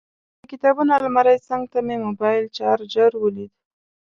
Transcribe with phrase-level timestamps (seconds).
[0.39, 3.51] د کتابونو المارۍ څنګ ته مې موبایل چارجر ولید.